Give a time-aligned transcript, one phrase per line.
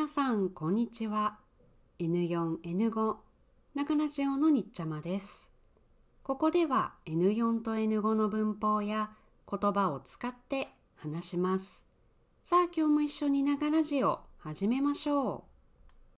[0.00, 1.36] 皆さんこんにちは。
[1.98, 3.16] N4N5
[3.74, 5.52] 中ラジオのにっちゃまです。
[6.22, 9.10] ここでは N4 と N5 の文法や
[9.46, 11.84] 言葉を使って話します。
[12.40, 15.44] さあ今日も一緒にながラジオ始めましょ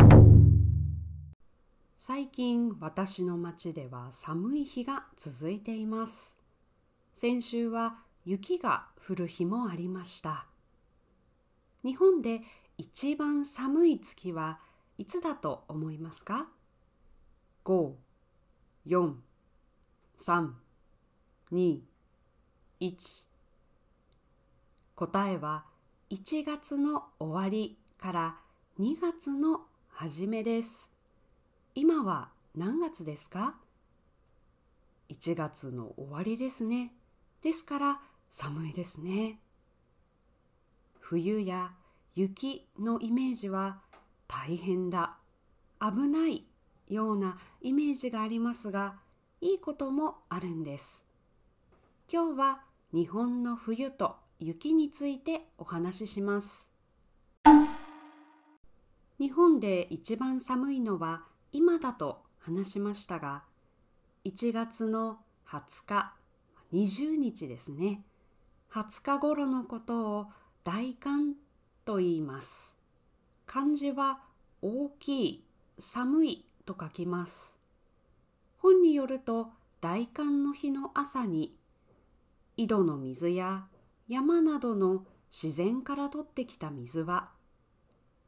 [0.00, 0.04] う。
[1.96, 6.36] 最近私の町では寒い日が続いています。
[7.14, 10.48] 先週は雪が降る日もありました。
[11.84, 12.42] 日本で
[12.78, 14.60] 一番寒い月は
[14.98, 16.46] いつだと思いますか
[17.64, 17.92] ?5、
[18.86, 19.14] 4、
[20.18, 20.50] 3、
[21.52, 21.80] 2、
[22.80, 23.26] 1
[24.94, 25.64] 答えは
[26.10, 28.36] 1月の終わりから
[28.78, 30.88] 2月の初めです。
[31.74, 33.56] 今は何月ですか
[35.08, 36.92] ?1 月の終わりですね。
[37.42, 38.00] ですから
[38.30, 39.40] 寒いですね。
[41.00, 41.72] 冬や
[42.18, 43.78] 雪のイメージは
[44.26, 45.18] 大変だ。
[45.80, 46.48] 危ない
[46.88, 48.96] ようなイメージがありますが
[49.40, 51.06] いいこともあるんです。
[52.12, 56.72] 今日は日本の冬と雪についてお話しします。
[59.20, 61.22] 日本で一番寒いのは
[61.52, 63.44] 今だと話しましたが
[64.24, 66.14] 1月の20日
[66.72, 68.02] 20日ですね。
[68.72, 70.26] 20日頃のことを
[70.64, 71.36] 大寒
[71.88, 72.76] と言います。
[73.46, 74.20] 漢字は
[74.60, 75.44] 大きい、
[75.78, 77.58] 寒いと書きます。
[78.58, 79.48] 本によると
[79.80, 81.56] 大寒の日の朝に
[82.58, 83.68] 井戸の水や
[84.06, 87.30] 山などの自然から取ってきた水は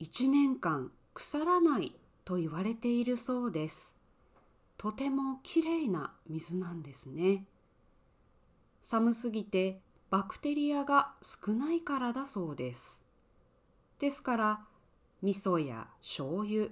[0.00, 1.94] 一年間腐らない
[2.24, 3.94] と言われているそうです。
[4.76, 7.44] とてもきれいな水なんですね。
[8.82, 13.03] 寒すぎてバクテリアが少ないからだそうです。
[14.04, 14.60] ですから
[15.22, 16.66] 味噌や醤油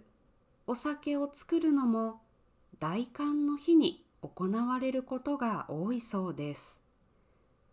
[0.67, 2.21] お酒を作るのも
[2.79, 6.83] 大寒の日に行われることが多いそうです。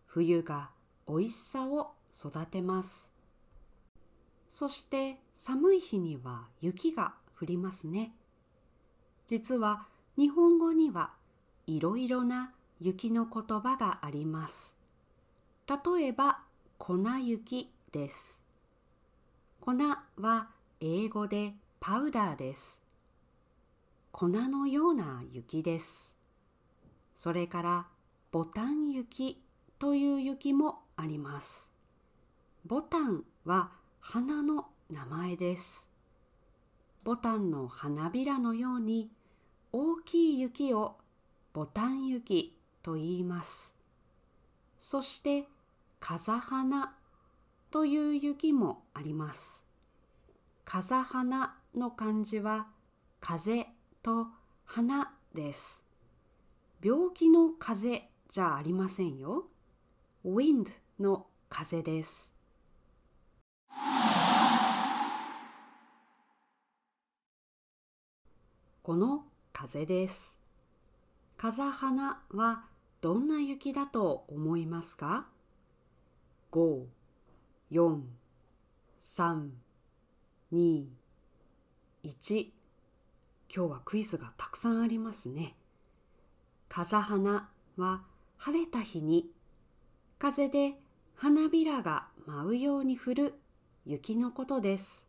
[0.06, 0.70] 冬が
[1.06, 3.10] 美味しさを育てます。
[4.48, 8.14] そして寒い日には雪が降りますね。
[9.26, 11.10] 実は日本語には
[11.66, 14.74] いろいろな雪の言葉があります。
[15.68, 16.38] 例えば
[16.78, 18.39] 粉雪です。
[19.60, 19.76] 粉
[20.16, 20.48] は
[20.80, 22.82] 英語でパウダーです。
[24.10, 26.16] 粉のような雪です。
[27.14, 27.86] それから
[28.32, 29.38] ボタン雪
[29.78, 31.70] という雪もあります。
[32.64, 35.90] ボタンは花の名前です。
[37.04, 39.10] ボタンの花びらのように
[39.72, 40.96] 大きい雪を
[41.52, 43.76] ボタン雪と言います。
[44.78, 45.46] そして
[46.00, 46.94] 風花
[47.70, 49.64] という雪もあります。
[50.64, 52.66] 風花の漢字は
[53.20, 53.66] 風
[54.02, 54.26] と
[54.64, 55.84] 花です。
[56.82, 59.46] 病気の風じゃありませんよ。
[60.24, 60.66] wind
[60.98, 62.34] の風です。
[68.82, 70.40] この風です。
[71.36, 72.64] 風花は
[73.00, 75.28] どんな雪だと思いますか
[76.50, 76.99] ?5
[77.72, 78.00] 4、
[79.00, 79.48] 3、
[80.52, 80.86] 2、
[82.02, 82.48] 1
[83.48, 85.54] 今日はクイズがたくさんありますね。
[86.68, 88.02] 風花は
[88.38, 89.30] 晴れた日に
[90.18, 90.74] 風で
[91.14, 93.34] 花びらが舞うように降る
[93.86, 95.06] 雪のことです。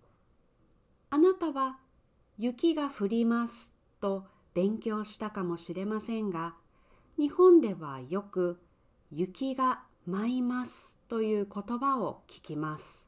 [1.10, 1.80] あなたは
[2.38, 6.54] 雪が降りますと勉強したかもしれませんが
[7.18, 8.62] 日本ではよく
[9.12, 13.08] 雪が舞いますという言葉を聞きます。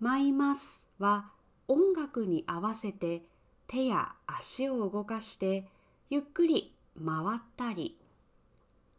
[0.00, 1.30] 舞いますは
[1.66, 3.22] 音楽に合わせて
[3.66, 5.66] 手や足を動かして
[6.10, 7.98] ゆっくり回ったり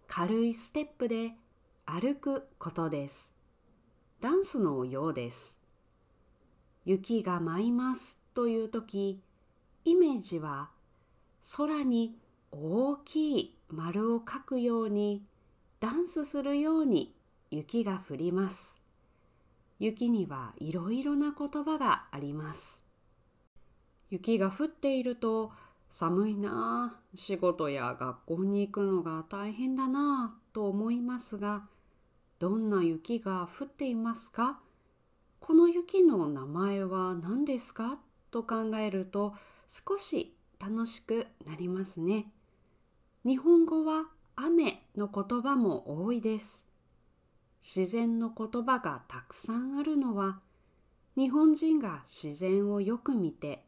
[0.07, 1.33] 軽いステップで
[1.85, 3.35] 歩くことです。
[4.19, 5.61] ダンスのようです。
[6.85, 9.21] 雪が舞いますという時
[9.85, 10.71] イメージは
[11.55, 12.17] 空に
[12.51, 15.23] 大きい丸を描くように
[15.79, 17.15] ダンスするように
[17.51, 18.81] 雪が降ります。
[19.79, 22.83] 雪にはいろいろな言葉があります。
[24.09, 25.51] 雪が降っていると
[25.89, 31.67] 寒いなあ、仕事や学校に行くのが大変だなあと思いますが、
[32.39, 34.59] どんな雪が降っていますか？
[35.39, 37.99] この雪の名前は何ですか？
[38.31, 39.35] と考えると
[39.67, 42.31] 少し楽しくなりますね。
[43.23, 44.07] 日本語は
[44.37, 46.67] 雨の言葉も多いです。
[47.61, 50.39] 自然の言葉がたくさんあるのは
[51.17, 53.65] 日本人が自然をよく見て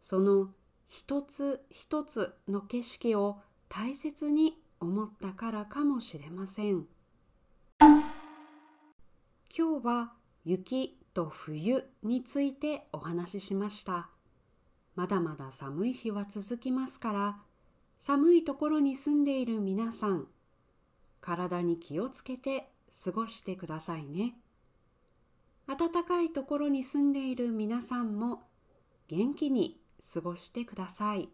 [0.00, 0.48] その
[0.88, 6.86] 一つ一つの景色を大切に思ったからかもしれません
[7.80, 10.12] 今日は
[10.44, 14.08] 雪と冬についてお話ししました
[14.96, 17.36] まだまだ寒い日は続きますから
[18.06, 20.26] 寒いところに住んでいる皆さん
[21.22, 22.68] 体に気をつけて
[23.02, 24.34] 過ごしてくださいね。
[25.66, 28.42] 暖かいところに住んでいる皆さんも
[29.08, 29.80] 元気に
[30.12, 31.30] 過ごしてください。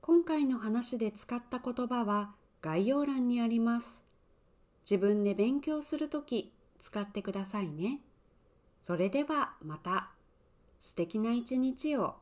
[0.00, 2.30] 今回の話で使った言葉は
[2.62, 4.04] 概要欄にあります。
[4.88, 8.00] 自分で勉強するとき使ってくださいね。
[8.80, 10.12] それではまた。
[10.78, 12.14] 素敵な一日を。